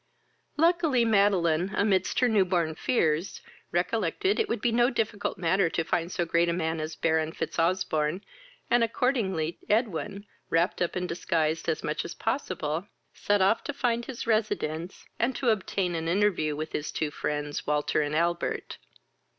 [0.57, 3.39] Luckily, Madeline, amidst her new born fears,
[3.71, 7.31] recollected it would be no difficult matter to find so great a man as Baron
[7.33, 8.23] Fitzosbourne,
[8.67, 14.05] and accordingly Edwin, wrapped up and disguised as much as possible, sat off to find
[14.05, 18.79] his residence, and to obtain an interview with his two friends, Walter and Albert.